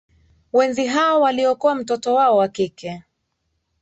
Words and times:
wenzi 0.53 0.85
hao 0.87 1.21
waliokoa 1.21 1.75
mtoto 1.75 2.13
wao 2.13 2.37
wa 2.37 2.47
kike 2.47 3.03